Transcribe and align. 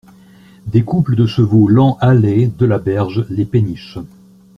Des 0.65 0.81
couples 0.83 1.15
de 1.15 1.27
chevaux 1.27 1.67
lents 1.67 1.99
halaient, 2.01 2.47
de 2.47 2.65
la 2.65 2.79
berge, 2.79 3.23
les 3.29 3.45
péniches. 3.45 3.99